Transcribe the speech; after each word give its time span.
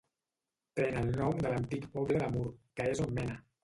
Pren 0.79 0.97
el 1.03 1.13
nom 1.21 1.43
de 1.45 1.53
l'antic 1.53 1.87
poble 1.95 2.25
de 2.27 2.35
Mur, 2.37 2.51
que 2.79 2.93
és 2.97 3.09
on 3.09 3.19
mena. 3.23 3.43